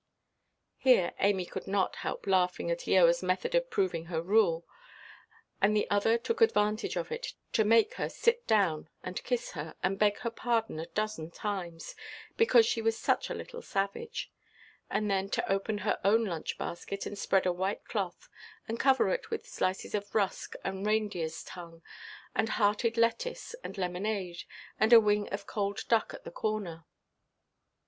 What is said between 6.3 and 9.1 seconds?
advantage of it to make her sit down,